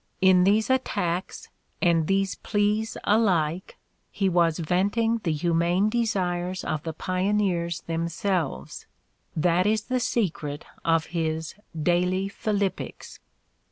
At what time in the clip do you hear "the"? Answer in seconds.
5.19-5.31, 6.81-6.91, 9.83-9.99